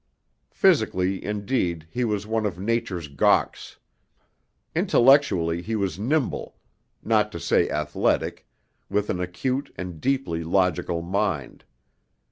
Physically, 0.49 1.23
indeed, 1.23 1.85
he 1.91 2.03
was 2.03 2.25
one 2.25 2.43
of 2.47 2.57
Nature's 2.57 3.07
gawks; 3.07 3.77
intellectually 4.75 5.61
he 5.61 5.75
was 5.75 5.99
nimble, 5.99 6.55
not 7.03 7.31
to 7.31 7.39
say 7.39 7.69
athletic, 7.69 8.47
with 8.89 9.11
an 9.11 9.19
acute 9.19 9.71
and 9.77 10.01
deeply 10.01 10.43
logical 10.43 11.03
mind. 11.03 11.65